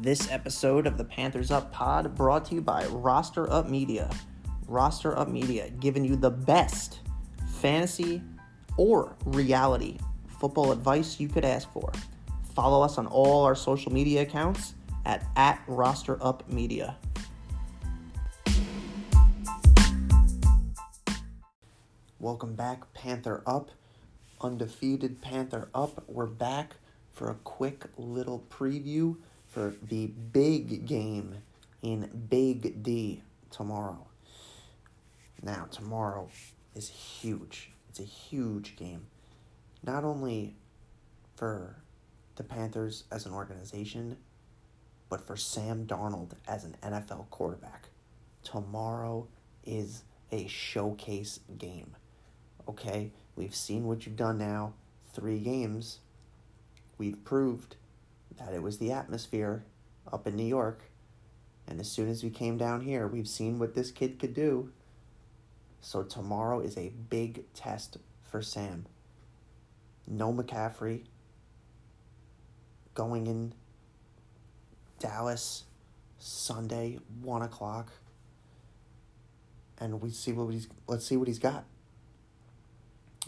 This 0.00 0.30
episode 0.30 0.86
of 0.86 0.96
the 0.96 1.02
Panthers 1.02 1.50
Up 1.50 1.72
Pod 1.72 2.14
brought 2.14 2.44
to 2.46 2.54
you 2.54 2.60
by 2.60 2.86
Roster 2.86 3.52
Up 3.52 3.68
Media. 3.68 4.08
Roster 4.68 5.18
Up 5.18 5.26
Media 5.26 5.70
giving 5.80 6.04
you 6.04 6.14
the 6.14 6.30
best 6.30 7.00
fantasy 7.56 8.22
or 8.76 9.16
reality 9.24 9.98
football 10.38 10.70
advice 10.70 11.18
you 11.18 11.26
could 11.26 11.44
ask 11.44 11.68
for. 11.72 11.90
Follow 12.54 12.80
us 12.80 12.96
on 12.96 13.08
all 13.08 13.42
our 13.42 13.56
social 13.56 13.92
media 13.92 14.22
accounts 14.22 14.74
at, 15.04 15.26
at 15.34 15.60
Roster 15.66 16.16
Up 16.22 16.48
Media. 16.48 16.96
Welcome 22.20 22.54
back, 22.54 22.94
Panther 22.94 23.42
Up. 23.48 23.72
Undefeated 24.40 25.20
Panther 25.20 25.70
Up. 25.74 26.04
We're 26.06 26.26
back 26.26 26.76
for 27.12 27.30
a 27.30 27.34
quick 27.34 27.86
little 27.96 28.44
preview 28.48 29.16
for 29.48 29.74
the 29.88 30.06
big 30.06 30.86
game 30.86 31.36
in 31.82 32.26
Big 32.28 32.82
D 32.82 33.22
tomorrow. 33.50 34.06
Now, 35.42 35.66
tomorrow 35.70 36.28
is 36.74 36.88
huge. 36.88 37.70
It's 37.88 38.00
a 38.00 38.04
huge 38.04 38.76
game. 38.76 39.06
Not 39.82 40.04
only 40.04 40.56
for 41.36 41.76
the 42.36 42.44
Panthers 42.44 43.04
as 43.10 43.26
an 43.26 43.32
organization, 43.32 44.16
but 45.08 45.26
for 45.26 45.36
Sam 45.36 45.86
Darnold 45.86 46.32
as 46.46 46.64
an 46.64 46.76
NFL 46.82 47.30
quarterback. 47.30 47.88
Tomorrow 48.42 49.28
is 49.64 50.02
a 50.30 50.46
showcase 50.46 51.40
game. 51.56 51.96
Okay? 52.68 53.12
We've 53.36 53.54
seen 53.54 53.86
what 53.86 54.04
you've 54.04 54.16
done 54.16 54.38
now. 54.38 54.74
Three 55.14 55.38
games. 55.38 56.00
We've 56.98 57.24
proved 57.24 57.76
that 58.36 58.52
it 58.54 58.62
was 58.62 58.78
the 58.78 58.92
atmosphere 58.92 59.64
up 60.12 60.26
in 60.26 60.36
New 60.36 60.44
York. 60.46 60.82
And 61.66 61.80
as 61.80 61.90
soon 61.90 62.08
as 62.08 62.22
we 62.22 62.30
came 62.30 62.56
down 62.56 62.80
here, 62.80 63.06
we've 63.06 63.28
seen 63.28 63.58
what 63.58 63.74
this 63.74 63.90
kid 63.90 64.18
could 64.18 64.34
do. 64.34 64.70
So 65.80 66.02
tomorrow 66.02 66.60
is 66.60 66.76
a 66.76 66.92
big 67.10 67.52
test 67.52 67.98
for 68.22 68.42
Sam. 68.42 68.86
No 70.06 70.32
McCaffrey. 70.32 71.02
Going 72.94 73.26
in 73.26 73.52
Dallas 74.98 75.64
Sunday, 76.18 76.98
one 77.22 77.42
o'clock. 77.42 77.92
And 79.78 80.00
we 80.00 80.10
see 80.10 80.32
what 80.32 80.52
he's 80.52 80.68
let's 80.88 81.06
see 81.06 81.16
what 81.16 81.28
he's 81.28 81.38
got. 81.38 81.64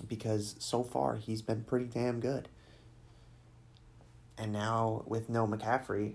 Because 0.08 0.56
so 0.58 0.82
far 0.82 1.16
he's 1.16 1.42
been 1.42 1.62
pretty 1.62 1.84
damn 1.84 2.18
good. 2.20 2.48
And 4.40 4.54
now 4.54 5.02
with 5.06 5.28
no 5.28 5.46
McCaffrey, 5.46 6.14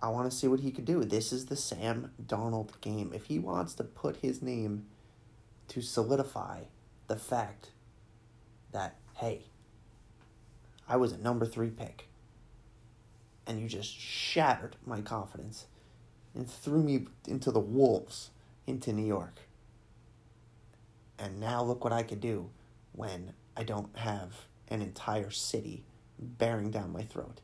I 0.00 0.08
want 0.08 0.28
to 0.28 0.34
see 0.34 0.48
what 0.48 0.60
he 0.60 0.70
could 0.70 0.86
do. 0.86 1.04
This 1.04 1.34
is 1.34 1.46
the 1.46 1.54
Sam 1.54 2.10
Darnold 2.26 2.80
game. 2.80 3.12
If 3.14 3.26
he 3.26 3.38
wants 3.38 3.74
to 3.74 3.84
put 3.84 4.16
his 4.16 4.40
name 4.40 4.86
to 5.68 5.82
solidify 5.82 6.62
the 7.08 7.16
fact 7.16 7.72
that, 8.72 8.96
hey, 9.16 9.42
I 10.88 10.96
was 10.96 11.12
a 11.12 11.18
number 11.18 11.44
three 11.44 11.68
pick, 11.68 12.08
and 13.46 13.60
you 13.60 13.68
just 13.68 13.94
shattered 13.94 14.76
my 14.86 15.02
confidence 15.02 15.66
and 16.34 16.50
threw 16.50 16.82
me 16.82 17.06
into 17.28 17.50
the 17.50 17.60
wolves 17.60 18.30
into 18.66 18.94
New 18.94 19.06
York. 19.06 19.40
And 21.18 21.38
now 21.38 21.62
look 21.62 21.84
what 21.84 21.92
I 21.92 22.02
could 22.02 22.20
do 22.20 22.48
when 22.92 23.34
I 23.54 23.62
don't 23.62 23.94
have 23.98 24.46
an 24.68 24.80
entire 24.80 25.30
city 25.30 25.84
bearing 26.22 26.70
down 26.70 26.92
my 26.92 27.02
throat. 27.02 27.40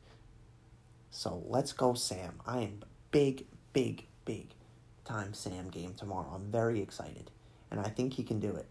So 1.11 1.43
let's 1.47 1.73
go, 1.73 1.93
Sam. 1.93 2.39
I 2.45 2.59
am 2.59 2.83
big, 3.11 3.45
big, 3.73 4.05
big 4.25 4.53
time 5.05 5.33
Sam 5.33 5.69
game 5.69 5.93
tomorrow. 5.93 6.31
I'm 6.33 6.51
very 6.51 6.81
excited. 6.81 7.31
And 7.71 7.79
I 7.79 7.89
think 7.89 8.13
he 8.13 8.23
can 8.23 8.39
do 8.39 8.55
it. 8.55 8.67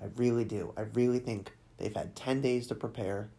I 0.00 0.06
really 0.16 0.44
do. 0.44 0.72
I 0.76 0.82
really 0.94 1.18
think 1.18 1.52
they've 1.78 1.94
had 1.94 2.14
10 2.14 2.40
days 2.40 2.66
to 2.68 2.74
prepare. 2.74 3.30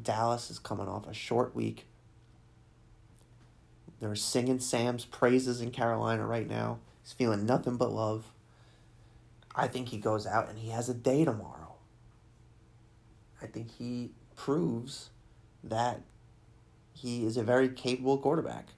Dallas 0.00 0.50
is 0.50 0.58
coming 0.58 0.88
off 0.88 1.06
a 1.06 1.14
short 1.14 1.54
week. 1.54 1.86
They're 4.00 4.14
singing 4.14 4.58
Sam's 4.58 5.04
praises 5.04 5.60
in 5.60 5.70
Carolina 5.70 6.26
right 6.26 6.48
now. 6.48 6.78
He's 7.02 7.12
feeling 7.12 7.46
nothing 7.46 7.76
but 7.76 7.92
love. 7.92 8.26
I 9.54 9.68
think 9.68 9.88
he 9.88 9.96
goes 9.96 10.26
out 10.26 10.50
and 10.50 10.58
he 10.58 10.70
has 10.70 10.88
a 10.88 10.94
day 10.94 11.24
tomorrow. 11.24 11.76
I 13.40 13.46
think 13.46 13.70
he 13.78 14.10
proves 14.34 15.10
that 15.64 16.00
he 16.92 17.24
is 17.26 17.36
a 17.36 17.42
very 17.42 17.68
capable 17.68 18.18
quarterback. 18.18 18.68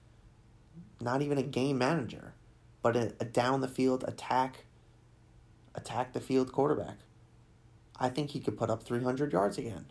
Not 1.01 1.21
even 1.21 1.37
a 1.37 1.43
game 1.43 1.77
manager, 1.77 2.33
but 2.81 2.95
a, 2.95 3.13
a 3.19 3.25
down 3.25 3.61
the 3.61 3.67
field 3.67 4.03
attack, 4.07 4.65
attack 5.75 6.13
the 6.13 6.19
field 6.19 6.51
quarterback. 6.51 6.97
I 7.99 8.09
think 8.09 8.31
he 8.31 8.39
could 8.39 8.57
put 8.57 8.69
up 8.69 8.83
300 8.83 9.31
yards 9.31 9.57
again. 9.57 9.85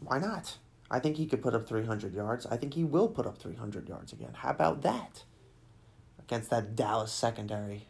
Why 0.00 0.18
not? 0.18 0.58
I 0.90 0.98
think 0.98 1.16
he 1.16 1.26
could 1.26 1.42
put 1.42 1.54
up 1.54 1.68
300 1.68 2.14
yards. 2.14 2.46
I 2.46 2.56
think 2.56 2.74
he 2.74 2.84
will 2.84 3.08
put 3.08 3.26
up 3.26 3.38
300 3.38 3.88
yards 3.88 4.12
again. 4.12 4.32
How 4.34 4.50
about 4.50 4.82
that? 4.82 5.24
Against 6.18 6.50
that 6.50 6.74
Dallas 6.74 7.12
secondary. 7.12 7.86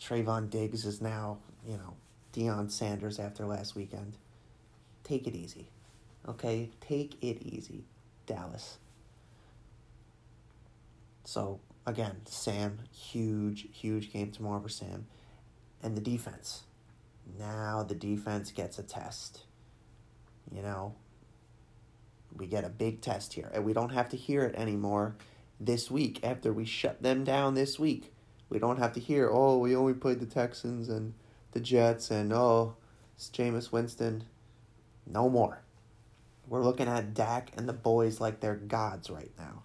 Trevon 0.00 0.50
Diggs 0.50 0.84
is 0.84 1.00
now, 1.00 1.38
you 1.66 1.76
know, 1.76 1.94
Deion 2.32 2.70
Sanders 2.70 3.18
after 3.18 3.46
last 3.46 3.76
weekend. 3.76 4.16
Take 5.04 5.26
it 5.26 5.34
easy. 5.34 5.70
Okay, 6.28 6.70
take 6.80 7.22
it 7.22 7.42
easy, 7.42 7.84
Dallas. 8.26 8.78
So, 11.24 11.60
again, 11.86 12.16
Sam, 12.24 12.80
huge, 12.92 13.68
huge 13.72 14.12
game 14.12 14.32
tomorrow 14.32 14.60
for 14.60 14.68
Sam. 14.68 15.06
And 15.82 15.96
the 15.96 16.00
defense. 16.00 16.64
Now 17.38 17.82
the 17.82 17.94
defense 17.94 18.50
gets 18.50 18.78
a 18.78 18.82
test. 18.82 19.42
You 20.52 20.62
know, 20.62 20.94
we 22.36 22.46
get 22.46 22.64
a 22.64 22.68
big 22.68 23.00
test 23.00 23.34
here. 23.34 23.50
And 23.52 23.64
we 23.64 23.72
don't 23.72 23.92
have 23.92 24.08
to 24.10 24.16
hear 24.16 24.42
it 24.44 24.54
anymore 24.56 25.16
this 25.60 25.90
week 25.90 26.20
after 26.24 26.52
we 26.52 26.64
shut 26.64 27.02
them 27.02 27.24
down 27.24 27.54
this 27.54 27.78
week. 27.78 28.12
We 28.48 28.58
don't 28.58 28.78
have 28.78 28.92
to 28.92 29.00
hear, 29.00 29.28
oh, 29.32 29.58
we 29.58 29.74
only 29.74 29.94
played 29.94 30.20
the 30.20 30.26
Texans 30.26 30.88
and 30.88 31.14
the 31.52 31.60
Jets 31.60 32.10
and, 32.10 32.32
oh, 32.32 32.76
it's 33.16 33.28
Jameis 33.30 33.72
Winston. 33.72 34.24
No 35.06 35.28
more. 35.28 35.62
We're 36.48 36.62
looking 36.62 36.86
at 36.86 37.14
Dak 37.14 37.50
and 37.56 37.68
the 37.68 37.72
boys 37.72 38.20
like 38.20 38.40
they're 38.40 38.54
gods 38.54 39.10
right 39.10 39.32
now. 39.38 39.62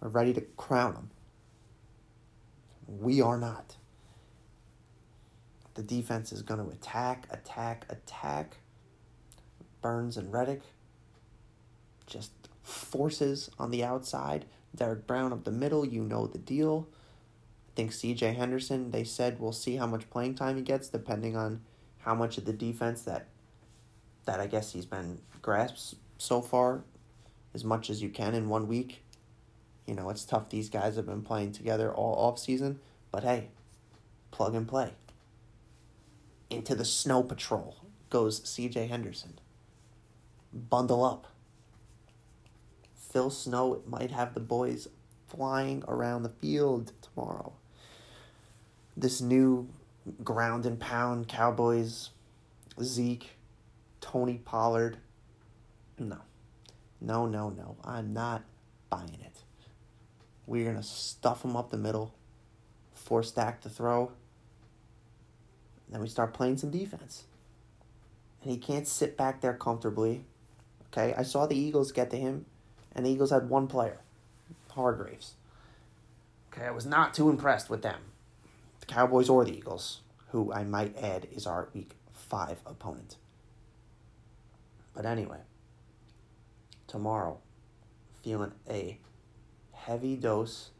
We're 0.00 0.08
ready 0.08 0.34
to 0.34 0.40
crown 0.40 0.94
them. 0.94 1.10
We 2.86 3.20
are 3.22 3.38
not. 3.38 3.76
The 5.74 5.82
defense 5.82 6.32
is 6.32 6.42
going 6.42 6.62
to 6.62 6.70
attack, 6.70 7.26
attack, 7.30 7.86
attack. 7.88 8.56
Burns 9.80 10.16
and 10.16 10.32
Reddick 10.32 10.62
just 12.06 12.32
forces 12.62 13.50
on 13.58 13.70
the 13.70 13.82
outside. 13.82 14.44
Derrick 14.74 15.06
Brown 15.06 15.32
up 15.32 15.44
the 15.44 15.50
middle, 15.50 15.86
you 15.86 16.02
know 16.02 16.26
the 16.26 16.38
deal. 16.38 16.88
I 17.68 17.70
think 17.76 17.92
CJ 17.92 18.36
Henderson, 18.36 18.90
they 18.90 19.04
said 19.04 19.40
we'll 19.40 19.52
see 19.52 19.76
how 19.76 19.86
much 19.86 20.10
playing 20.10 20.34
time 20.34 20.56
he 20.56 20.62
gets 20.62 20.88
depending 20.88 21.36
on 21.36 21.62
how 21.98 22.14
much 22.14 22.36
of 22.36 22.44
the 22.44 22.52
defense 22.52 23.02
that 23.02 23.28
that 24.26 24.38
I 24.38 24.46
guess 24.46 24.72
he's 24.72 24.86
been 24.86 25.18
grasped 25.40 25.94
so 26.20 26.42
far 26.42 26.84
as 27.54 27.64
much 27.64 27.88
as 27.88 28.02
you 28.02 28.10
can 28.10 28.34
in 28.34 28.48
one 28.48 28.68
week. 28.68 29.02
You 29.86 29.94
know, 29.94 30.10
it's 30.10 30.24
tough. 30.24 30.50
These 30.50 30.68
guys 30.68 30.96
have 30.96 31.06
been 31.06 31.22
playing 31.22 31.52
together 31.52 31.92
all 31.92 32.14
off 32.14 32.38
season, 32.38 32.78
but 33.10 33.24
hey, 33.24 33.48
plug 34.30 34.54
and 34.54 34.68
play. 34.68 34.92
Into 36.50 36.74
the 36.74 36.84
snow 36.84 37.22
patrol 37.22 37.76
goes 38.10 38.40
CJ 38.40 38.88
Henderson. 38.88 39.38
Bundle 40.52 41.04
up. 41.04 41.26
Phil 42.94 43.30
Snow 43.30 43.82
might 43.86 44.10
have 44.10 44.34
the 44.34 44.40
boys 44.40 44.88
flying 45.26 45.82
around 45.88 46.22
the 46.22 46.28
field 46.28 46.92
tomorrow. 47.00 47.54
This 48.96 49.20
new 49.20 49.68
ground 50.22 50.66
and 50.66 50.78
pound 50.78 51.28
Cowboys, 51.28 52.10
Zeke, 52.82 53.30
Tony 54.00 54.40
Pollard, 54.44 54.98
no. 56.00 56.18
No, 57.00 57.26
no, 57.26 57.50
no. 57.50 57.76
I'm 57.84 58.12
not 58.12 58.42
buying 58.88 59.18
it. 59.24 59.42
We're 60.46 60.64
going 60.64 60.76
to 60.76 60.82
stuff 60.82 61.42
them 61.42 61.56
up 61.56 61.70
the 61.70 61.76
middle, 61.76 62.14
force 62.94 63.28
stack 63.28 63.60
to 63.62 63.68
throw. 63.68 64.12
Then 65.88 66.00
we 66.00 66.08
start 66.08 66.34
playing 66.34 66.56
some 66.56 66.70
defense. 66.70 67.24
And 68.42 68.50
he 68.50 68.58
can't 68.58 68.86
sit 68.86 69.16
back 69.16 69.40
there 69.40 69.54
comfortably. 69.54 70.24
Okay, 70.92 71.14
I 71.16 71.22
saw 71.22 71.46
the 71.46 71.56
Eagles 71.56 71.92
get 71.92 72.10
to 72.10 72.16
him, 72.16 72.46
and 72.94 73.06
the 73.06 73.10
Eagles 73.10 73.30
had 73.30 73.48
one 73.48 73.68
player, 73.68 73.98
Hargraves. 74.70 75.34
Okay, 76.52 76.66
I 76.66 76.72
was 76.72 76.86
not 76.86 77.14
too 77.14 77.30
impressed 77.30 77.70
with 77.70 77.82
them, 77.82 78.00
the 78.80 78.86
Cowboys 78.86 79.28
or 79.28 79.44
the 79.44 79.56
Eagles, 79.56 80.00
who 80.30 80.52
I 80.52 80.64
might 80.64 80.98
add 80.98 81.28
is 81.32 81.46
our 81.46 81.68
week 81.72 81.92
five 82.12 82.58
opponent. 82.66 83.16
But 84.94 85.06
anyway, 85.06 85.38
tomorrow 86.90 87.38
feeling 88.22 88.52
a 88.68 88.98
heavy 89.72 90.16
dose 90.16 90.70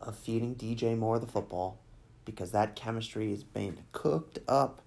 of 0.00 0.16
feeding 0.16 0.54
DJ 0.54 0.96
Moore 0.96 1.18
the 1.18 1.26
football 1.26 1.78
because 2.26 2.52
that 2.52 2.76
chemistry 2.76 3.32
is 3.32 3.42
being 3.42 3.78
cooked 3.92 4.38
up. 4.46 4.82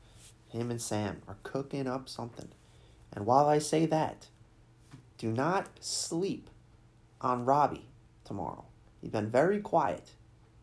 Him 0.50 0.70
and 0.70 0.82
Sam 0.82 1.22
are 1.28 1.38
cooking 1.42 1.88
up 1.88 2.08
something. 2.08 2.50
And 3.12 3.26
while 3.26 3.48
I 3.48 3.58
say 3.58 3.88
that, 3.88 4.28
do 5.18 5.32
not 5.32 5.68
sleep 5.80 6.50
on 7.20 7.46
Robbie 7.46 7.90
tomorrow. 8.24 8.66
He's 9.02 9.10
been 9.10 9.32
very 9.32 9.60
quiet. 9.60 10.12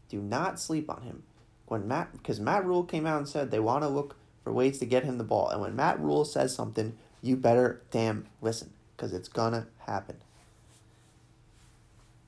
Do 0.09 0.21
not 0.21 0.61
sleep 0.61 0.89
on 0.89 1.03
him. 1.03 1.25
When 1.67 1.89
Matt, 1.89 2.13
because 2.13 2.39
Matt 2.39 2.65
Rhule 2.65 2.85
came 2.85 3.07
out 3.07 3.19
and 3.19 3.29
said 3.29 3.51
they 3.51 3.59
want 3.59 3.83
to 3.83 3.89
look 3.89 4.17
for 4.45 4.53
ways 4.53 4.79
to 4.79 4.87
get 4.87 5.05
him 5.05 5.19
the 5.19 5.25
ball, 5.25 5.49
and 5.49 5.61
when 5.61 5.75
Matt 5.75 5.99
Rhule 5.99 6.25
says 6.25 6.55
something, 6.55 6.97
you 7.21 7.37
better 7.37 7.83
damn 7.91 8.27
listen, 8.41 8.71
because 8.97 9.13
it's 9.13 9.29
gonna 9.29 9.67
happen. 9.87 10.17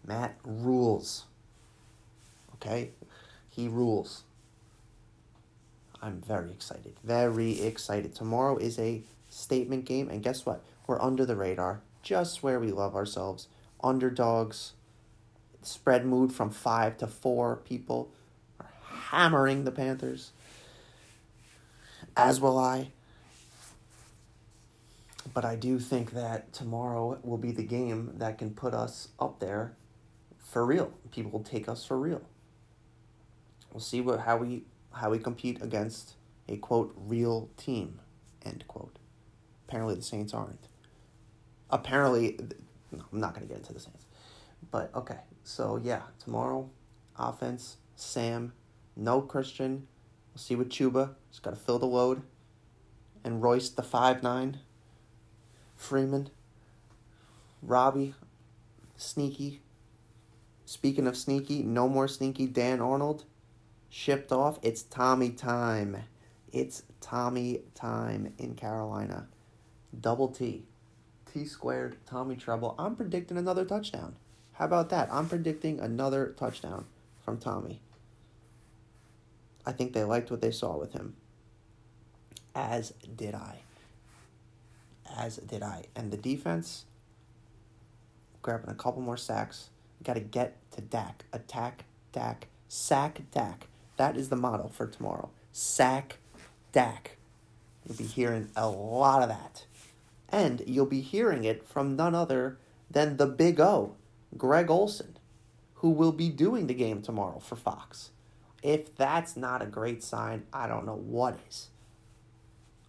Matt 0.05 0.37
rules. 0.45 1.25
Okay, 2.55 2.91
he 3.49 3.69
rules. 3.69 4.25
I'm 6.01 6.21
very 6.21 6.51
excited. 6.51 6.95
Very 7.03 7.61
excited. 7.61 8.15
Tomorrow 8.15 8.59
is 8.59 8.79
a 8.79 9.03
statement 9.29 9.85
game, 9.85 10.09
and 10.09 10.23
guess 10.23 10.47
what? 10.47 10.63
We're 10.87 11.01
under 11.03 11.27
the 11.27 11.37
radar, 11.37 11.81
just 12.03 12.43
where 12.43 12.61
we 12.61 12.71
love 12.71 12.95
ourselves. 12.95 13.49
Underdogs 13.83 14.73
spread 15.63 16.07
mood 16.07 16.33
from 16.33 16.51
five 16.51 16.97
to 16.99 17.07
four 17.07 17.57
people 17.57 18.11
are 18.61 18.71
hammering 18.85 19.65
the 19.65 19.73
Panthers. 19.73 20.33
As 22.17 22.41
will 22.41 22.59
I. 22.59 22.91
But 25.35 25.45
I 25.45 25.57
do 25.57 25.79
think 25.79 26.13
that 26.13 26.53
tomorrow 26.53 27.19
will 27.23 27.39
be 27.39 27.53
the 27.53 27.63
game 27.63 28.13
that 28.17 28.39
can 28.39 28.51
put 28.51 28.75
us 28.75 29.09
up 29.19 29.41
there 29.41 29.77
for 30.39 30.65
real. 30.65 30.93
People 31.11 31.31
will 31.33 31.45
take 31.45 31.69
us 31.69 31.85
for 31.85 31.99
real. 31.99 32.23
We'll 33.73 33.81
see 33.81 34.01
what 34.01 34.21
how 34.21 34.39
we 34.39 34.65
how 34.93 35.11
we 35.11 35.19
compete 35.19 35.61
against 35.63 36.15
a 36.49 36.57
quote 36.57 36.95
real 36.97 37.51
team 37.57 38.01
end 38.45 38.65
quote. 38.69 38.99
Apparently 39.69 39.95
the 39.95 40.03
Saints 40.03 40.33
aren't. 40.33 40.69
Apparently, 41.71 42.39
no, 42.91 43.05
I'm 43.13 43.21
not 43.21 43.35
gonna 43.35 43.47
get 43.47 43.59
into 43.59 43.75
the 43.75 43.81
Saints. 43.81 44.07
But 44.71 44.91
okay, 44.95 45.19
so 45.45 45.81
yeah, 45.83 46.03
tomorrow, 46.19 46.71
offense, 47.19 47.77
Sam, 47.97 48.53
no 48.97 49.21
Christian. 49.21 49.87
We'll 50.33 50.41
see 50.41 50.55
with 50.55 50.69
Chuba. 50.69 51.15
Just 51.31 51.43
got 51.43 51.51
to 51.51 51.57
fill 51.57 51.79
the 51.79 51.87
load. 51.87 52.23
And 53.25 53.43
Royce, 53.43 53.69
the 53.71 53.83
five 53.83 54.23
nine. 54.23 54.59
Freeman. 55.79 56.29
Robbie, 57.63 58.15
sneaky. 58.97 59.63
Speaking 60.67 61.07
of 61.07 61.17
sneaky, 61.17 61.63
no 61.63 61.89
more 61.89 62.09
sneaky. 62.09 62.47
Dan 62.47 62.81
Arnold, 62.81 63.25
shipped 63.89 64.33
off. 64.33 64.59
It's 64.61 64.83
Tommy 64.83 65.31
time. 65.31 65.97
It's 66.53 66.83
Tommy 67.01 67.63
time 67.75 68.35
in 68.37 68.55
Carolina. 68.55 69.29
Double 69.99 70.29
T. 70.29 70.65
T 71.33 71.47
squared, 71.47 71.97
Tommy 72.05 72.37
Tremble. 72.37 72.75
I'm 72.79 72.97
predicting 72.97 73.39
another 73.39 73.65
touchdown. 73.65 74.17
How 74.55 74.67
about 74.67 74.91
that? 74.91 75.09
I'm 75.13 75.29
predicting 75.29 75.79
another 75.81 76.35
touchdown 76.37 76.87
from 77.25 77.39
Tommy. 77.39 77.81
I 79.65 79.73
think 79.73 79.93
they 79.93 80.05
liked 80.05 80.31
what 80.31 80.41
they 80.41 80.51
saw 80.51 80.77
with 80.77 80.93
him. 80.93 81.15
As 82.55 82.93
did 83.17 83.35
I. 83.35 83.61
As 85.17 85.37
did 85.37 85.63
I. 85.63 85.85
And 85.97 86.11
the 86.11 86.17
defense, 86.17 86.85
grabbing 88.43 88.71
a 88.71 88.75
couple 88.75 89.03
more 89.03 89.17
sacks. 89.17 89.71
Got 90.03 90.15
to 90.15 90.21
get 90.21 90.57
to 90.73 90.81
Dak. 90.81 91.25
Attack 91.33 91.85
Dak. 92.13 92.49
Sack 92.69 93.23
Dak. 93.33 93.67
That 93.97 94.17
is 94.17 94.29
the 94.29 94.37
motto 94.37 94.69
for 94.69 94.87
tomorrow. 94.87 95.31
Sack 95.53 96.19
Dak. 96.73 97.17
You'll 97.87 97.97
be 97.97 98.05
hearing 98.05 98.51
a 98.55 98.69
lot 98.69 99.23
of 99.23 99.29
that. 99.29 99.65
And 100.29 100.63
you'll 100.67 100.87
be 100.87 101.01
hearing 101.01 101.45
it 101.45 101.67
from 101.67 101.97
none 101.97 102.15
other 102.15 102.59
than 102.91 103.17
the 103.17 103.27
Big 103.27 103.59
O, 103.61 103.95
Greg 104.37 104.71
Olsen, 104.71 105.17
who 105.77 105.91
will 105.91 106.13
be 106.13 106.29
doing 106.29 106.67
the 106.67 106.75
game 106.75 107.01
tomorrow 107.03 107.39
for 107.39 107.57
Fox. 107.57 108.11
If 108.63 108.95
that's 108.95 109.37
not 109.37 109.63
a 109.63 109.67
great 109.67 110.03
sign, 110.03 110.45
I 110.53 110.67
don't 110.67 110.85
know 110.85 110.97
what 110.97 111.39
is. 111.49 111.69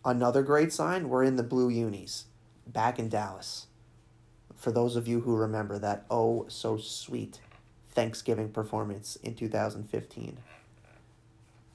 Another 0.06 0.44
great 0.44 0.72
sign, 0.72 1.10
we're 1.10 1.24
in 1.24 1.36
the 1.36 1.44
Blue 1.44 1.69
Unis, 1.69 2.25
back 2.66 3.00
in 3.00 3.10
Dallas. 3.10 3.68
For 4.56 4.72
those 4.72 4.96
of 4.96 5.07
you 5.07 5.22
who 5.22 5.36
remember 5.36 5.78
that 5.78 6.06
oh 6.10 6.46
so 6.48 6.78
sweet 6.78 7.40
Thanksgiving 7.90 8.50
performance 8.50 9.18
in 9.18 9.36
2015, 9.36 10.38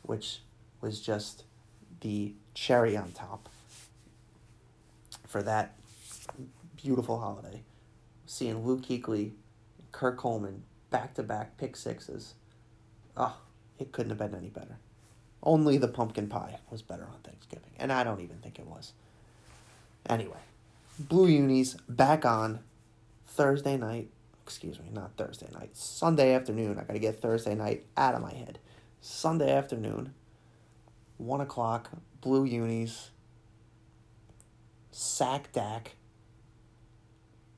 which 0.03 0.41
was 0.81 1.01
just 1.01 1.45
the 2.01 2.35
cherry 2.55 2.97
on 2.97 3.13
top 3.13 3.49
for 5.27 5.43
that 5.43 5.77
beautiful 6.83 7.21
holiday. 7.21 7.63
Seeing 8.25 8.65
Luke 8.65 8.87
Kuechly 8.87 9.33
Kurt 9.93 10.17
Coleman, 10.17 10.63
back 10.91 11.15
to 11.15 11.23
back 11.23 11.59
pick 11.59 11.77
sixes. 11.77 12.35
Oh, 13.17 13.37
it 13.79 13.93
couldn't 13.93 14.11
have 14.11 14.19
been 14.19 14.35
any 14.35 14.49
better. 14.49 14.79
Only 15.45 15.77
the 15.77 15.89
pumpkin 15.89 16.29
pie 16.29 16.59
was 16.71 16.81
better 16.81 17.05
on 17.05 17.21
Thanksgiving, 17.23 17.73
and 17.79 17.93
I 17.93 18.03
don't 18.03 18.21
even 18.21 18.39
think 18.39 18.59
it 18.59 18.67
was. 18.67 18.95
Anyway, 20.09 20.39
Blue 20.99 21.29
Unis 21.29 21.77
back 21.87 22.25
on 22.25 22.61
Thursday 23.27 23.77
night. 23.77 24.09
Excuse 24.43 24.79
me, 24.81 24.87
not 24.91 25.17
Thursday 25.17 25.49
night. 25.53 25.77
Sunday 25.77 26.33
afternoon. 26.35 26.79
I 26.79 26.85
gotta 26.85 26.99
get 26.99 27.21
Thursday 27.21 27.55
night 27.55 27.85
out 27.97 28.15
of 28.15 28.23
my 28.23 28.33
head. 28.33 28.59
Sunday 29.03 29.53
afternoon, 29.53 30.15
one 31.19 31.43
o'clock. 31.43 31.91
Blue 32.23 32.45
Unis. 32.45 33.11
Sack 34.91 35.53
Dak. 35.53 35.97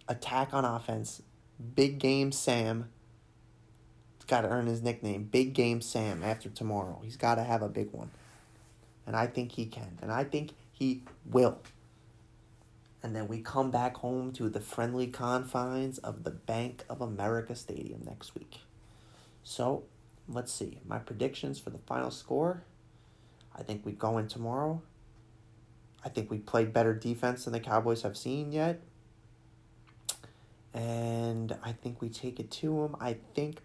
Attack 0.08 0.52
on 0.52 0.64
offense. 0.64 1.22
Big 1.74 2.00
Game 2.00 2.32
Sam. 2.32 2.88
Got 4.26 4.42
to 4.42 4.48
earn 4.48 4.66
his 4.66 4.82
nickname. 4.82 5.24
Big 5.24 5.52
Game 5.52 5.80
Sam 5.80 6.22
after 6.22 6.48
tomorrow. 6.48 7.00
He's 7.02 7.16
got 7.16 7.36
to 7.36 7.44
have 7.44 7.62
a 7.62 7.68
big 7.68 7.92
one. 7.92 8.10
And 9.06 9.14
I 9.14 9.26
think 9.26 9.52
he 9.52 9.66
can. 9.66 9.98
And 10.02 10.10
I 10.10 10.24
think 10.24 10.52
he 10.72 11.02
will. 11.24 11.58
And 13.02 13.14
then 13.14 13.28
we 13.28 13.40
come 13.40 13.70
back 13.70 13.98
home 13.98 14.32
to 14.32 14.48
the 14.48 14.60
friendly 14.60 15.06
confines 15.06 15.98
of 15.98 16.24
the 16.24 16.30
Bank 16.30 16.84
of 16.88 17.00
America 17.00 17.54
Stadium 17.54 18.02
next 18.04 18.34
week. 18.34 18.60
So, 19.44 19.84
let's 20.28 20.52
see. 20.52 20.80
My 20.84 20.98
predictions 20.98 21.60
for 21.60 21.70
the 21.70 21.78
final 21.78 22.10
score. 22.10 22.64
I 23.56 23.62
think 23.62 23.86
we 23.86 23.92
go 23.92 24.18
in 24.18 24.26
tomorrow. 24.26 24.82
I 26.04 26.08
think 26.08 26.30
we 26.30 26.38
played 26.38 26.72
better 26.72 26.94
defense 26.94 27.44
than 27.44 27.52
the 27.52 27.60
Cowboys 27.60 28.02
have 28.02 28.16
seen 28.16 28.50
yet 28.50 28.80
and 30.76 31.56
I 31.62 31.72
think 31.72 32.02
we 32.02 32.10
take 32.10 32.38
it 32.38 32.50
to 32.52 32.82
them. 32.82 32.96
I 33.00 33.16
think 33.34 33.60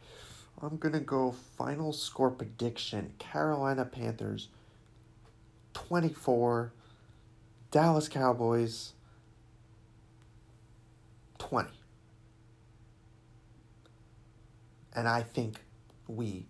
I'm 0.64 0.78
going 0.78 0.94
to 0.94 1.00
go 1.00 1.32
final 1.32 1.92
score 1.92 2.30
prediction 2.30 3.14
Carolina 3.18 3.84
Panthers 3.84 4.50
24, 5.74 6.72
Dallas 7.72 8.08
Cowboys 8.08 8.94
20. 11.40 11.70
And 14.94 15.08
I 15.08 15.24
think 15.24 15.62
we 16.08 16.46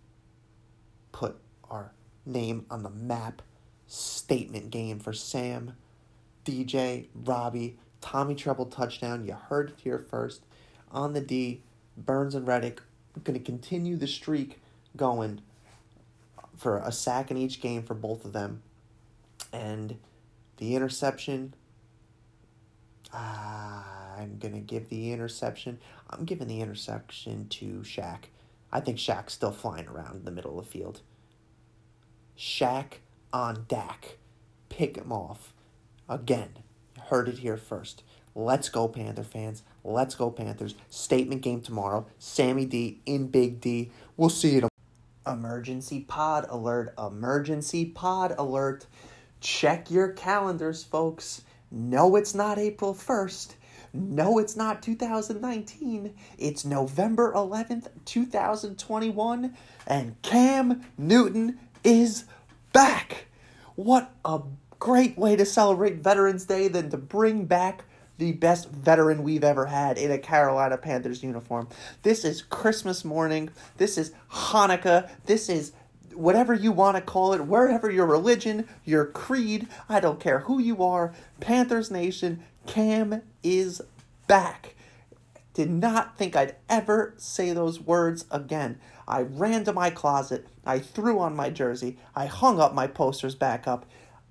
put 1.13 1.37
our 1.69 1.93
name 2.25 2.65
on 2.69 2.83
the 2.83 2.89
map. 2.89 3.41
Statement 3.87 4.71
game 4.71 4.99
for 4.99 5.11
Sam, 5.11 5.75
DJ, 6.45 7.07
Robbie, 7.13 7.77
Tommy 7.99 8.35
Tremble 8.35 8.67
touchdown. 8.67 9.25
You 9.25 9.33
heard 9.33 9.71
it 9.71 9.75
here 9.83 9.99
first 9.99 10.45
on 10.91 11.11
the 11.11 11.19
D, 11.19 11.61
Burns 11.97 12.33
and 12.33 12.47
Reddick 12.47 12.81
going 13.23 13.37
to 13.37 13.43
continue 13.43 13.95
the 13.95 14.07
streak 14.07 14.59
going 14.95 15.41
for 16.57 16.77
a 16.77 16.91
sack 16.91 17.31
in 17.31 17.37
each 17.37 17.61
game 17.61 17.83
for 17.83 17.93
both 17.93 18.25
of 18.25 18.33
them. 18.33 18.61
And 19.51 19.97
the 20.57 20.75
interception, 20.75 21.53
uh, 23.13 23.83
I'm 24.17 24.37
going 24.39 24.53
to 24.53 24.59
give 24.59 24.89
the 24.89 25.11
interception. 25.11 25.79
I'm 26.09 26.25
giving 26.25 26.47
the 26.47 26.61
interception 26.61 27.47
to 27.49 27.81
Shaq. 27.81 28.25
I 28.71 28.79
think 28.79 28.97
Shaq's 28.97 29.33
still 29.33 29.51
flying 29.51 29.87
around 29.87 30.15
in 30.17 30.25
the 30.25 30.31
middle 30.31 30.59
of 30.59 30.65
the 30.65 30.71
field. 30.71 31.01
Shaq 32.37 32.99
on 33.33 33.65
Dak. 33.67 34.17
Pick 34.69 34.97
him 34.97 35.11
off. 35.11 35.53
Again, 36.07 36.49
heard 37.07 37.27
it 37.27 37.39
here 37.39 37.57
first. 37.57 38.03
Let's 38.33 38.69
go, 38.69 38.87
Panther 38.87 39.23
fans. 39.23 39.63
Let's 39.83 40.15
go, 40.15 40.29
Panthers. 40.29 40.75
Statement 40.89 41.41
game 41.41 41.61
tomorrow. 41.61 42.05
Sammy 42.19 42.65
D 42.65 42.99
in 43.05 43.27
Big 43.27 43.59
D. 43.59 43.91
We'll 44.15 44.29
see 44.29 44.55
you 44.55 44.61
tomorrow. 44.61 44.69
Emergency 45.39 46.01
pod 46.01 46.45
alert. 46.49 46.93
Emergency 46.97 47.85
pod 47.85 48.33
alert. 48.37 48.85
Check 49.41 49.91
your 49.91 50.09
calendars, 50.09 50.83
folks. 50.83 51.41
No, 51.71 52.15
it's 52.17 52.35
not 52.35 52.59
April 52.59 52.93
1st, 52.93 53.53
No, 53.93 54.39
it's 54.39 54.55
not 54.57 54.83
2019. 54.83 56.13
It's 56.37 56.65
November 56.65 57.33
11th, 57.33 57.87
2021, 58.05 59.55
and 59.87 60.21
Cam 60.21 60.81
Newton 60.97 61.59
is 61.83 62.25
back. 62.73 63.27
What 63.75 64.13
a 64.25 64.41
great 64.79 65.17
way 65.17 65.35
to 65.37 65.45
celebrate 65.45 66.03
Veterans 66.03 66.45
Day 66.45 66.67
than 66.67 66.89
to 66.89 66.97
bring 66.97 67.45
back 67.45 67.85
the 68.21 68.31
best 68.33 68.69
veteran 68.69 69.23
we've 69.23 69.43
ever 69.43 69.65
had 69.65 69.97
in 69.97 70.11
a 70.11 70.17
Carolina 70.19 70.77
Panthers 70.77 71.23
uniform. 71.23 71.67
This 72.03 72.23
is 72.23 72.43
Christmas 72.43 73.03
morning. 73.03 73.49
This 73.77 73.97
is 73.97 74.11
Hanukkah. 74.31 75.09
This 75.25 75.49
is 75.49 75.71
whatever 76.13 76.53
you 76.53 76.71
want 76.71 76.97
to 76.97 77.01
call 77.01 77.33
it, 77.33 77.47
wherever 77.47 77.89
your 77.89 78.05
religion, 78.05 78.69
your 78.85 79.07
creed, 79.07 79.67
I 79.89 79.99
don't 79.99 80.19
care 80.19 80.41
who 80.41 80.59
you 80.59 80.83
are, 80.83 81.15
Panthers 81.39 81.89
Nation, 81.89 82.43
Cam 82.67 83.23
is 83.41 83.81
back. 84.27 84.75
Did 85.55 85.71
not 85.71 86.15
think 86.15 86.35
I'd 86.35 86.57
ever 86.69 87.15
say 87.17 87.53
those 87.53 87.79
words 87.79 88.25
again. 88.29 88.79
I 89.07 89.21
ran 89.21 89.63
to 89.63 89.73
my 89.73 89.89
closet, 89.89 90.47
I 90.63 90.77
threw 90.77 91.17
on 91.17 91.35
my 91.35 91.49
jersey, 91.49 91.97
I 92.15 92.27
hung 92.27 92.59
up 92.59 92.75
my 92.75 92.85
posters 92.85 93.33
back 93.33 93.67
up. 93.67 93.87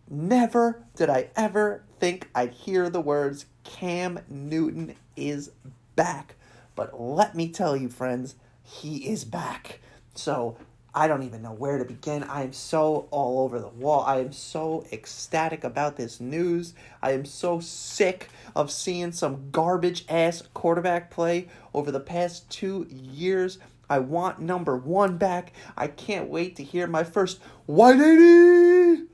Never 0.08 0.84
did 0.94 1.10
I 1.10 1.30
ever 1.34 1.82
think 1.98 2.28
I'd 2.36 2.52
hear 2.52 2.88
the 2.88 3.00
words 3.00 3.46
Cam 3.64 4.20
Newton 4.28 4.94
is 5.16 5.50
back. 5.96 6.36
But 6.74 7.00
let 7.00 7.34
me 7.34 7.48
tell 7.48 7.76
you, 7.76 7.88
friends, 7.88 8.36
he 8.62 9.08
is 9.08 9.24
back. 9.24 9.80
So 10.14 10.56
I 10.94 11.06
don't 11.06 11.22
even 11.22 11.42
know 11.42 11.52
where 11.52 11.78
to 11.78 11.84
begin. 11.84 12.24
I 12.24 12.42
am 12.42 12.52
so 12.52 13.06
all 13.10 13.44
over 13.44 13.60
the 13.60 13.68
wall. 13.68 14.02
I 14.04 14.18
am 14.20 14.32
so 14.32 14.84
ecstatic 14.90 15.62
about 15.62 15.96
this 15.96 16.20
news. 16.20 16.74
I 17.00 17.12
am 17.12 17.24
so 17.24 17.60
sick 17.60 18.28
of 18.56 18.70
seeing 18.70 19.12
some 19.12 19.50
garbage 19.50 20.04
ass 20.08 20.42
quarterback 20.52 21.10
play 21.10 21.48
over 21.72 21.92
the 21.92 22.00
past 22.00 22.50
two 22.50 22.86
years. 22.90 23.58
I 23.88 24.00
want 24.00 24.40
number 24.40 24.76
one 24.76 25.16
back. 25.16 25.52
I 25.76 25.86
can't 25.86 26.28
wait 26.28 26.56
to 26.56 26.64
hear 26.64 26.86
my 26.86 27.04
first 27.04 27.40
White 27.66 28.00
80! 28.00 29.04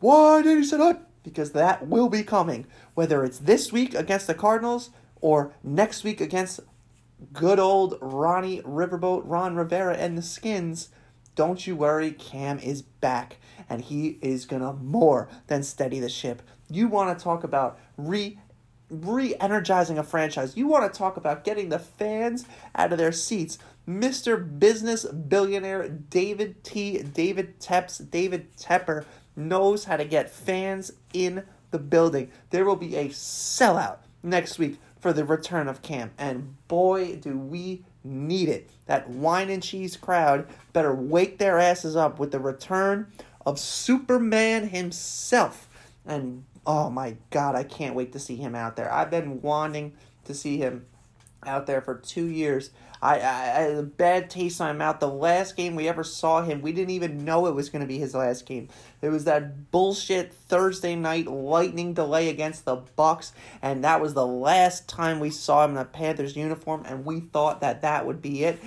White 0.00 0.46
80 0.46 0.64
set 0.64 0.80
up! 0.80 1.10
Because 1.24 1.50
that 1.52 1.88
will 1.88 2.08
be 2.08 2.22
coming. 2.22 2.66
Whether 2.94 3.24
it's 3.24 3.38
this 3.38 3.72
week 3.72 3.94
against 3.94 4.28
the 4.28 4.34
Cardinals 4.34 4.90
or 5.20 5.52
next 5.64 6.04
week 6.04 6.20
against 6.20 6.60
good 7.32 7.58
old 7.58 7.98
Ronnie 8.00 8.60
Riverboat, 8.62 9.22
Ron 9.24 9.56
Rivera, 9.56 9.96
and 9.96 10.16
the 10.16 10.22
Skins 10.22 10.90
don't 11.34 11.66
you 11.66 11.74
worry, 11.74 12.12
Cam 12.12 12.58
is 12.58 12.82
back 12.82 13.38
and 13.68 13.82
he 13.82 14.18
is 14.20 14.46
gonna 14.46 14.72
more 14.74 15.28
than 15.46 15.62
steady 15.62 15.98
the 16.00 16.08
ship. 16.08 16.42
You 16.70 16.88
want 16.88 17.16
to 17.16 17.22
talk 17.22 17.44
about 17.44 17.78
re 17.96 18.38
re-energizing 18.90 19.98
a 19.98 20.04
franchise. 20.04 20.56
You 20.56 20.68
want 20.68 20.92
to 20.92 20.96
talk 20.96 21.16
about 21.16 21.42
getting 21.42 21.70
the 21.70 21.78
fans 21.78 22.44
out 22.76 22.92
of 22.92 22.98
their 22.98 23.12
seats. 23.12 23.58
Mr. 23.88 24.58
Business 24.58 25.04
Billionaire 25.04 25.88
David 25.88 26.62
T. 26.62 27.02
David 27.02 27.58
Tepes, 27.58 27.98
David 27.98 28.56
Tepper 28.56 29.04
knows 29.36 29.84
how 29.84 29.96
to 29.96 30.04
get 30.04 30.30
fans 30.30 30.92
in 31.12 31.44
the 31.70 31.78
building. 31.78 32.30
There 32.50 32.64
will 32.64 32.76
be 32.76 32.96
a 32.96 33.08
sellout 33.08 33.98
next 34.22 34.58
week 34.58 34.78
for 35.00 35.12
the 35.12 35.24
return 35.24 35.68
of 35.68 35.82
Cam. 35.82 36.12
And 36.16 36.56
boy, 36.68 37.16
do 37.16 37.38
we 37.38 37.84
need 38.04 38.48
it. 38.48 38.70
That 38.86 39.08
wine 39.08 39.50
and 39.50 39.62
cheese 39.62 39.96
crowd 39.96 40.46
better 40.72 40.94
wake 40.94 41.38
their 41.38 41.58
asses 41.58 41.96
up 41.96 42.18
with 42.18 42.32
the 42.32 42.40
return 42.40 43.10
of 43.44 43.58
Superman 43.58 44.68
himself. 44.68 45.68
And 46.06 46.44
oh 46.66 46.90
my 46.90 47.16
god, 47.30 47.54
I 47.54 47.64
can't 47.64 47.94
wait 47.94 48.12
to 48.12 48.18
see 48.18 48.36
him 48.36 48.54
out 48.54 48.76
there. 48.76 48.92
I've 48.92 49.10
been 49.10 49.42
wanting 49.42 49.94
to 50.24 50.34
see 50.34 50.58
him 50.58 50.86
out 51.46 51.66
there 51.66 51.80
for 51.80 51.94
two 51.94 52.26
years. 52.26 52.70
I, 53.02 53.18
I, 53.18 53.18
I 53.18 53.60
had 53.60 53.76
a 53.76 53.82
bad 53.82 54.30
taste 54.30 54.60
in 54.60 54.66
my 54.66 54.72
mouth. 54.72 54.98
The 54.98 55.08
last 55.08 55.56
game 55.56 55.74
we 55.74 55.88
ever 55.88 56.02
saw 56.02 56.42
him, 56.42 56.62
we 56.62 56.72
didn't 56.72 56.90
even 56.90 57.24
know 57.24 57.46
it 57.46 57.54
was 57.54 57.68
going 57.68 57.82
to 57.82 57.88
be 57.88 57.98
his 57.98 58.14
last 58.14 58.46
game. 58.46 58.68
It 59.02 59.10
was 59.10 59.24
that 59.24 59.70
bullshit 59.70 60.32
Thursday 60.32 60.96
night 60.96 61.26
lightning 61.26 61.92
delay 61.92 62.30
against 62.30 62.64
the 62.64 62.76
Bucks, 62.76 63.32
and 63.60 63.84
that 63.84 64.00
was 64.00 64.14
the 64.14 64.26
last 64.26 64.88
time 64.88 65.20
we 65.20 65.30
saw 65.30 65.64
him 65.64 65.72
in 65.72 65.76
a 65.76 65.84
Panthers 65.84 66.36
uniform, 66.36 66.84
and 66.86 67.04
we 67.04 67.20
thought 67.20 67.60
that 67.60 67.82
that 67.82 68.06
would 68.06 68.22
be 68.22 68.44
it. 68.44 68.58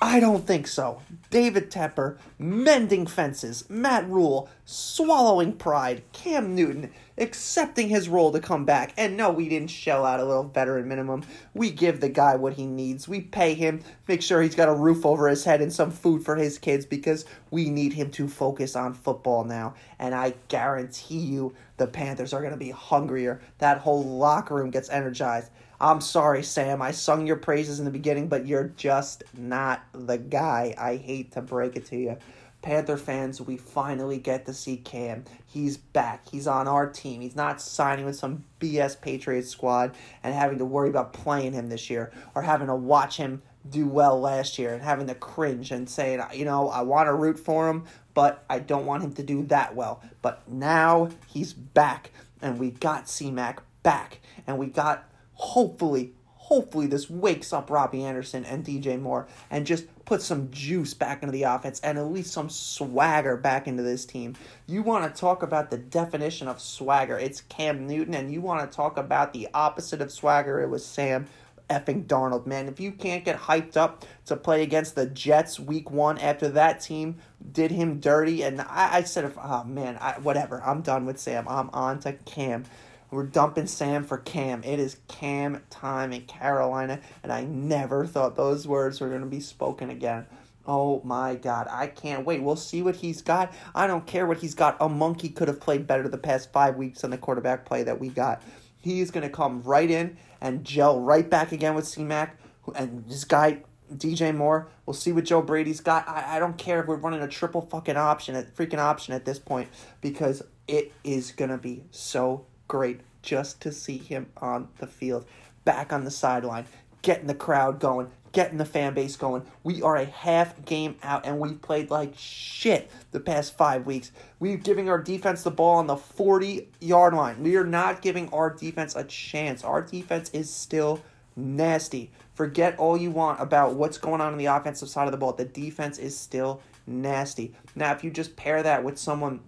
I 0.00 0.20
don't 0.20 0.46
think 0.46 0.68
so. 0.68 1.02
David 1.30 1.72
Tepper, 1.72 2.18
mending 2.38 3.06
fences, 3.06 3.68
Matt 3.68 4.08
Rhule, 4.08 4.48
swallowing 4.64 5.54
pride, 5.54 6.02
Cam 6.12 6.54
Newton, 6.54 6.92
accepting 7.20 7.88
his 7.88 8.08
role 8.08 8.32
to 8.32 8.40
come 8.40 8.64
back. 8.64 8.92
And 8.96 9.16
no, 9.16 9.30
we 9.30 9.48
didn't 9.48 9.70
shell 9.70 10.04
out 10.04 10.20
a 10.20 10.24
little 10.24 10.44
veteran 10.44 10.88
minimum. 10.88 11.24
We 11.54 11.70
give 11.70 12.00
the 12.00 12.08
guy 12.08 12.36
what 12.36 12.54
he 12.54 12.66
needs. 12.66 13.08
We 13.08 13.20
pay 13.20 13.54
him, 13.54 13.82
make 14.06 14.22
sure 14.22 14.42
he's 14.42 14.54
got 14.54 14.68
a 14.68 14.74
roof 14.74 15.04
over 15.04 15.28
his 15.28 15.44
head 15.44 15.60
and 15.60 15.72
some 15.72 15.90
food 15.90 16.24
for 16.24 16.36
his 16.36 16.58
kids 16.58 16.86
because 16.86 17.24
we 17.50 17.70
need 17.70 17.92
him 17.92 18.10
to 18.12 18.28
focus 18.28 18.76
on 18.76 18.94
football 18.94 19.44
now. 19.44 19.74
And 19.98 20.14
I 20.14 20.34
guarantee 20.48 21.18
you 21.18 21.54
the 21.76 21.86
Panthers 21.86 22.32
are 22.32 22.40
going 22.40 22.52
to 22.52 22.58
be 22.58 22.70
hungrier. 22.70 23.40
That 23.58 23.78
whole 23.78 24.04
locker 24.04 24.54
room 24.54 24.70
gets 24.70 24.90
energized. 24.90 25.50
I'm 25.80 26.00
sorry, 26.00 26.42
Sam. 26.42 26.82
I 26.82 26.90
sung 26.90 27.26
your 27.26 27.36
praises 27.36 27.78
in 27.78 27.84
the 27.84 27.92
beginning, 27.92 28.26
but 28.26 28.46
you're 28.46 28.72
just 28.76 29.22
not 29.36 29.84
the 29.92 30.18
guy. 30.18 30.74
I 30.76 30.96
hate 30.96 31.32
to 31.32 31.40
break 31.40 31.76
it 31.76 31.86
to 31.86 31.96
you. 31.96 32.18
Panther 32.60 32.96
fans, 32.96 33.40
we 33.40 33.56
finally 33.56 34.18
get 34.18 34.46
to 34.46 34.52
see 34.52 34.76
Cam. 34.76 35.24
He's 35.46 35.76
back. 35.76 36.28
He's 36.28 36.46
on 36.46 36.66
our 36.66 36.88
team. 36.88 37.20
He's 37.20 37.36
not 37.36 37.60
signing 37.60 38.04
with 38.04 38.16
some 38.16 38.44
BS 38.60 39.00
Patriots 39.00 39.48
squad 39.48 39.94
and 40.22 40.34
having 40.34 40.58
to 40.58 40.64
worry 40.64 40.88
about 40.88 41.12
playing 41.12 41.52
him 41.52 41.68
this 41.68 41.88
year 41.88 42.12
or 42.34 42.42
having 42.42 42.66
to 42.66 42.74
watch 42.74 43.16
him 43.16 43.42
do 43.68 43.86
well 43.86 44.20
last 44.20 44.58
year 44.58 44.74
and 44.74 44.82
having 44.82 45.06
to 45.06 45.14
cringe 45.14 45.70
and 45.70 45.88
saying, 45.88 46.20
you 46.34 46.44
know, 46.44 46.68
I 46.68 46.82
want 46.82 47.06
to 47.06 47.14
root 47.14 47.38
for 47.38 47.68
him, 47.68 47.84
but 48.14 48.44
I 48.50 48.58
don't 48.58 48.86
want 48.86 49.04
him 49.04 49.12
to 49.14 49.22
do 49.22 49.44
that 49.44 49.74
well. 49.74 50.02
But 50.22 50.48
now 50.48 51.10
he's 51.26 51.52
back, 51.52 52.10
and 52.42 52.58
we 52.58 52.70
got 52.70 53.08
C-Mac 53.08 53.62
back, 53.82 54.20
and 54.46 54.58
we 54.58 54.66
got 54.66 55.08
hopefully, 55.34 56.12
hopefully 56.34 56.86
this 56.86 57.08
wakes 57.08 57.52
up 57.52 57.70
Robbie 57.70 58.04
Anderson 58.04 58.44
and 58.44 58.64
DJ 58.64 59.00
Moore 59.00 59.28
and 59.50 59.66
just 59.66 59.84
put 60.08 60.22
some 60.22 60.50
juice 60.50 60.94
back 60.94 61.22
into 61.22 61.32
the 61.32 61.42
offense 61.42 61.80
and 61.80 61.98
at 61.98 62.10
least 62.10 62.32
some 62.32 62.48
swagger 62.48 63.36
back 63.36 63.68
into 63.68 63.82
this 63.82 64.06
team. 64.06 64.34
You 64.66 64.82
want 64.82 65.04
to 65.04 65.20
talk 65.20 65.42
about 65.42 65.70
the 65.70 65.76
definition 65.76 66.48
of 66.48 66.62
swagger, 66.62 67.18
it's 67.18 67.42
Cam 67.42 67.86
Newton, 67.86 68.14
and 68.14 68.32
you 68.32 68.40
want 68.40 68.68
to 68.68 68.74
talk 68.74 68.96
about 68.96 69.34
the 69.34 69.48
opposite 69.52 70.00
of 70.00 70.10
swagger, 70.10 70.62
it 70.62 70.70
was 70.70 70.82
Sam 70.82 71.26
effing 71.68 72.06
Darnold, 72.06 72.46
man. 72.46 72.68
If 72.68 72.80
you 72.80 72.90
can't 72.90 73.22
get 73.22 73.38
hyped 73.38 73.76
up 73.76 74.06
to 74.24 74.34
play 74.34 74.62
against 74.62 74.94
the 74.94 75.04
Jets 75.04 75.60
week 75.60 75.90
one 75.90 76.16
after 76.16 76.48
that 76.48 76.80
team 76.80 77.16
did 77.52 77.70
him 77.70 78.00
dirty, 78.00 78.42
and 78.42 78.62
I, 78.62 78.88
I 78.94 79.02
said, 79.02 79.30
oh 79.36 79.64
man, 79.64 79.98
I, 80.00 80.12
whatever, 80.20 80.62
I'm 80.64 80.80
done 80.80 81.04
with 81.04 81.20
Sam. 81.20 81.46
I'm 81.46 81.68
on 81.74 82.00
to 82.00 82.14
Cam. 82.14 82.64
We're 83.10 83.24
dumping 83.24 83.68
Sam 83.68 84.04
for 84.04 84.18
Cam. 84.18 84.62
It 84.64 84.78
is 84.78 84.98
Cam 85.08 85.62
time 85.70 86.12
in 86.12 86.22
Carolina, 86.22 87.00
and 87.22 87.32
I 87.32 87.44
never 87.44 88.04
thought 88.04 88.36
those 88.36 88.68
words 88.68 89.00
were 89.00 89.08
going 89.08 89.22
to 89.22 89.26
be 89.26 89.40
spoken 89.40 89.88
again. 89.88 90.26
Oh 90.66 91.00
my 91.02 91.34
God, 91.34 91.68
I 91.70 91.86
can't 91.86 92.26
wait. 92.26 92.42
We'll 92.42 92.56
see 92.56 92.82
what 92.82 92.96
he's 92.96 93.22
got. 93.22 93.54
I 93.74 93.86
don't 93.86 94.06
care 94.06 94.26
what 94.26 94.38
he's 94.38 94.54
got. 94.54 94.76
A 94.78 94.90
monkey 94.90 95.30
could 95.30 95.48
have 95.48 95.58
played 95.58 95.86
better 95.86 96.06
the 96.06 96.18
past 96.18 96.52
five 96.52 96.76
weeks 96.76 97.02
on 97.02 97.08
the 97.08 97.16
quarterback 97.16 97.64
play 97.64 97.82
that 97.82 97.98
we 97.98 98.10
got. 98.10 98.42
He's 98.78 99.10
going 99.10 99.26
to 99.26 99.34
come 99.34 99.62
right 99.62 99.90
in 99.90 100.18
and 100.42 100.62
gel 100.62 101.00
right 101.00 101.28
back 101.28 101.50
again 101.52 101.74
with 101.74 101.88
C-Mac. 101.88 102.38
And 102.74 103.08
this 103.08 103.24
guy, 103.24 103.62
DJ 103.90 104.36
Moore, 104.36 104.68
we'll 104.84 104.92
see 104.92 105.12
what 105.12 105.24
Joe 105.24 105.40
Brady's 105.40 105.80
got. 105.80 106.06
I, 106.06 106.36
I 106.36 106.38
don't 106.38 106.58
care 106.58 106.82
if 106.82 106.86
we're 106.86 106.96
running 106.96 107.22
a 107.22 107.28
triple 107.28 107.62
fucking 107.62 107.96
option, 107.96 108.36
a 108.36 108.42
freaking 108.42 108.78
option 108.78 109.14
at 109.14 109.24
this 109.24 109.38
point, 109.38 109.70
because 110.02 110.42
it 110.66 110.92
is 111.02 111.32
going 111.32 111.50
to 111.50 111.56
be 111.56 111.84
so 111.90 112.44
great 112.68 113.00
just 113.22 113.60
to 113.62 113.72
see 113.72 113.98
him 113.98 114.26
on 114.36 114.68
the 114.78 114.86
field, 114.86 115.26
back 115.64 115.92
on 115.92 116.04
the 116.04 116.10
sideline, 116.10 116.66
getting 117.02 117.26
the 117.26 117.34
crowd 117.34 117.80
going, 117.80 118.10
getting 118.32 118.58
the 118.58 118.64
fan 118.64 118.94
base 118.94 119.16
going. 119.16 119.42
We 119.64 119.82
are 119.82 119.96
a 119.96 120.04
half 120.04 120.64
game 120.64 120.96
out 121.02 121.26
and 121.26 121.38
we've 121.38 121.60
played 121.60 121.90
like 121.90 122.12
shit 122.16 122.90
the 123.10 123.20
past 123.20 123.56
five 123.56 123.86
weeks. 123.86 124.12
We're 124.38 124.56
giving 124.56 124.88
our 124.88 124.98
defense 125.02 125.42
the 125.42 125.50
ball 125.50 125.76
on 125.76 125.86
the 125.86 125.96
40 125.96 126.68
yard 126.80 127.14
line. 127.14 127.42
We 127.42 127.56
are 127.56 127.64
not 127.64 128.02
giving 128.02 128.28
our 128.32 128.50
defense 128.50 128.94
a 128.94 129.04
chance. 129.04 129.64
Our 129.64 129.82
defense 129.82 130.30
is 130.30 130.52
still 130.52 131.02
nasty. 131.36 132.10
Forget 132.34 132.78
all 132.78 132.96
you 132.96 133.10
want 133.10 133.40
about 133.40 133.74
what's 133.74 133.98
going 133.98 134.20
on 134.20 134.32
on 134.32 134.38
the 134.38 134.46
offensive 134.46 134.88
side 134.88 135.06
of 135.06 135.12
the 135.12 135.18
ball. 135.18 135.32
The 135.32 135.44
defense 135.44 135.98
is 135.98 136.18
still 136.18 136.62
nasty. 136.86 137.54
Now, 137.74 137.92
if 137.92 138.04
you 138.04 138.10
just 138.10 138.36
pair 138.36 138.62
that 138.62 138.84
with 138.84 138.98
someone, 138.98 139.40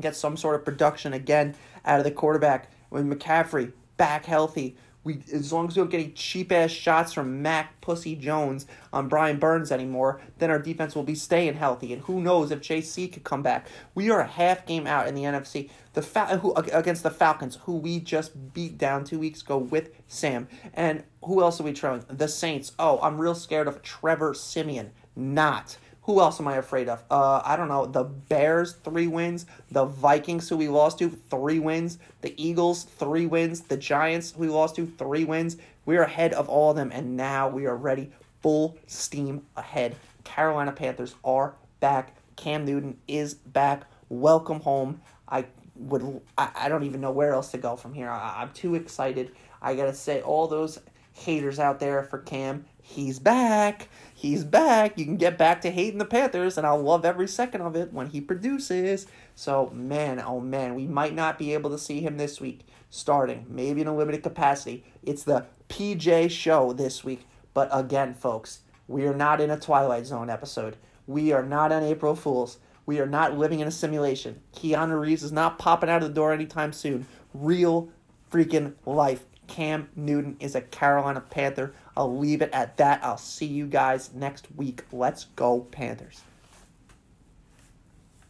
get 0.00 0.16
some 0.16 0.36
sort 0.36 0.54
of 0.56 0.64
production 0.64 1.12
again 1.12 1.54
out 1.84 1.98
of 1.98 2.04
the 2.04 2.10
quarterback, 2.10 2.70
with 2.90 3.06
McCaffrey 3.06 3.72
back 3.96 4.24
healthy, 4.24 4.76
We 5.02 5.20
as 5.32 5.52
long 5.52 5.68
as 5.68 5.76
we 5.76 5.80
don't 5.82 5.90
get 5.90 6.00
any 6.00 6.10
cheap 6.12 6.50
ass 6.50 6.70
shots 6.70 7.12
from 7.12 7.42
Mac 7.42 7.78
Pussy 7.82 8.16
Jones 8.16 8.66
on 8.92 9.08
Brian 9.08 9.38
Burns 9.38 9.70
anymore, 9.70 10.20
then 10.38 10.50
our 10.50 10.58
defense 10.58 10.94
will 10.94 11.02
be 11.02 11.14
staying 11.14 11.54
healthy. 11.54 11.92
And 11.92 12.02
who 12.02 12.22
knows 12.22 12.50
if 12.50 12.60
JC 12.60 13.12
could 13.12 13.24
come 13.24 13.42
back? 13.42 13.68
We 13.94 14.10
are 14.10 14.20
a 14.20 14.26
half 14.26 14.64
game 14.64 14.86
out 14.86 15.06
in 15.06 15.14
the 15.14 15.24
NFC. 15.24 15.68
The 15.92 16.02
Fal- 16.02 16.38
who 16.38 16.54
against 16.54 17.02
the 17.02 17.10
Falcons, 17.10 17.58
who 17.64 17.76
we 17.76 18.00
just 18.00 18.54
beat 18.54 18.78
down 18.78 19.04
two 19.04 19.18
weeks 19.18 19.42
ago 19.42 19.58
with 19.58 19.90
Sam. 20.08 20.48
And 20.72 21.04
who 21.22 21.42
else 21.42 21.60
are 21.60 21.64
we 21.64 21.74
trailing? 21.74 22.04
The 22.08 22.28
Saints. 22.28 22.72
Oh, 22.78 22.98
I'm 23.02 23.20
real 23.20 23.34
scared 23.34 23.68
of 23.68 23.82
Trevor 23.82 24.32
Siemian. 24.32 24.92
Not. 25.14 25.76
Who 26.04 26.20
else 26.20 26.38
am 26.38 26.48
I 26.48 26.56
afraid 26.56 26.88
of? 26.90 27.02
Uh, 27.10 27.40
I 27.44 27.56
don't 27.56 27.68
know. 27.68 27.86
The 27.86 28.04
Bears, 28.04 28.74
three 28.74 29.06
wins. 29.06 29.46
The 29.70 29.86
Vikings, 29.86 30.48
who 30.48 30.58
we 30.58 30.68
lost 30.68 30.98
to, 30.98 31.08
three 31.08 31.58
wins. 31.58 31.98
The 32.20 32.34
Eagles, 32.42 32.84
three 32.84 33.24
wins. 33.24 33.62
The 33.62 33.78
Giants, 33.78 34.32
who 34.32 34.40
we 34.42 34.48
lost 34.48 34.76
to, 34.76 34.86
three 34.86 35.24
wins. 35.24 35.56
We're 35.86 36.02
ahead 36.02 36.34
of 36.34 36.48
all 36.48 36.70
of 36.70 36.76
them, 36.76 36.90
and 36.92 37.16
now 37.16 37.48
we 37.48 37.64
are 37.66 37.76
ready, 37.76 38.10
full 38.42 38.76
steam 38.86 39.46
ahead. 39.56 39.96
Carolina 40.24 40.72
Panthers 40.72 41.14
are 41.24 41.54
back. 41.80 42.16
Cam 42.36 42.66
Newton 42.66 42.98
is 43.08 43.34
back. 43.34 43.84
Welcome 44.10 44.60
home. 44.60 45.00
I 45.26 45.46
would. 45.74 46.20
I, 46.36 46.50
I 46.54 46.68
don't 46.68 46.84
even 46.84 47.00
know 47.00 47.12
where 47.12 47.32
else 47.32 47.50
to 47.52 47.58
go 47.58 47.76
from 47.76 47.94
here. 47.94 48.10
I, 48.10 48.42
I'm 48.42 48.52
too 48.52 48.74
excited. 48.74 49.32
I 49.62 49.74
gotta 49.74 49.94
say, 49.94 50.20
all 50.20 50.48
those 50.48 50.78
haters 51.14 51.58
out 51.58 51.80
there 51.80 52.02
for 52.02 52.18
Cam, 52.18 52.66
he's 52.84 53.18
back. 53.18 53.88
He's 54.14 54.44
back. 54.44 54.98
You 54.98 55.04
can 55.04 55.16
get 55.16 55.36
back 55.36 55.62
to 55.62 55.70
hating 55.70 55.98
the 55.98 56.04
Panthers, 56.04 56.56
and 56.56 56.66
I'll 56.66 56.80
love 56.80 57.04
every 57.04 57.26
second 57.26 57.62
of 57.62 57.74
it 57.74 57.92
when 57.92 58.08
he 58.08 58.20
produces. 58.20 59.06
So, 59.34 59.70
man, 59.74 60.20
oh 60.20 60.40
man, 60.40 60.74
we 60.74 60.86
might 60.86 61.14
not 61.14 61.38
be 61.38 61.52
able 61.54 61.70
to 61.70 61.78
see 61.78 62.00
him 62.00 62.16
this 62.16 62.40
week 62.40 62.66
starting, 62.90 63.46
maybe 63.48 63.80
in 63.80 63.86
a 63.86 63.96
limited 63.96 64.22
capacity. 64.22 64.84
It's 65.02 65.24
the 65.24 65.46
PJ 65.68 66.30
show 66.30 66.72
this 66.72 67.02
week. 67.02 67.26
But 67.52 67.68
again, 67.72 68.14
folks, 68.14 68.60
we 68.86 69.06
are 69.06 69.14
not 69.14 69.40
in 69.40 69.50
a 69.50 69.58
Twilight 69.58 70.06
Zone 70.06 70.30
episode. 70.30 70.76
We 71.06 71.32
are 71.32 71.42
not 71.42 71.72
on 71.72 71.82
April 71.82 72.14
Fools. 72.14 72.58
We 72.86 73.00
are 73.00 73.06
not 73.06 73.36
living 73.36 73.60
in 73.60 73.68
a 73.68 73.72
simulation. 73.72 74.40
Keanu 74.54 75.00
Reeves 75.00 75.22
is 75.22 75.32
not 75.32 75.58
popping 75.58 75.88
out 75.88 76.02
of 76.02 76.08
the 76.08 76.14
door 76.14 76.32
anytime 76.32 76.72
soon. 76.72 77.06
Real 77.32 77.88
freaking 78.30 78.74
life. 78.84 79.24
Cam 79.46 79.88
Newton 79.94 80.36
is 80.40 80.54
a 80.54 80.60
Carolina 80.60 81.20
Panther. 81.20 81.74
I'll 81.96 82.16
leave 82.16 82.42
it 82.42 82.50
at 82.52 82.76
that. 82.78 83.04
I'll 83.04 83.16
see 83.16 83.46
you 83.46 83.66
guys 83.66 84.10
next 84.12 84.48
week. 84.56 84.84
Let's 84.92 85.24
go, 85.36 85.60
Panthers. 85.60 86.22